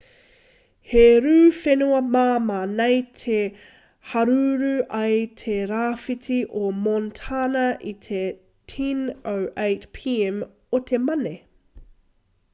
[0.91, 2.95] he rū whenua māmā nei
[3.33, 3.41] i
[4.13, 8.23] haruru ai te rāwhiti o montana i te
[8.75, 10.41] 10:08 p.m
[10.79, 11.35] o te mane